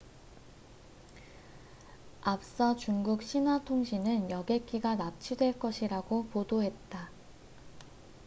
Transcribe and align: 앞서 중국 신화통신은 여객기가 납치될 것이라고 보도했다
앞서 2.23 2.75
중국 2.75 3.21
신화통신은 3.21 4.31
여객기가 4.31 4.95
납치될 4.95 5.59
것이라고 5.59 6.25
보도했다 6.29 7.11